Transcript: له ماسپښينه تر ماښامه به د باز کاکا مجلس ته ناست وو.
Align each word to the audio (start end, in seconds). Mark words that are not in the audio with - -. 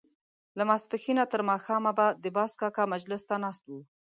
له 0.57 0.63
ماسپښينه 0.69 1.23
تر 1.31 1.41
ماښامه 1.49 1.91
به 1.97 2.05
د 2.23 2.25
باز 2.37 2.51
کاکا 2.61 2.83
مجلس 2.93 3.21
ته 3.29 3.35
ناست 3.43 3.63
وو. 3.67 3.79